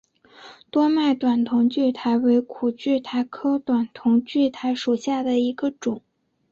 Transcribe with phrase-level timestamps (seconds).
[0.71, 6.01] 多脉短筒苣苔为苦苣苔科短筒苣苔属下的一个种。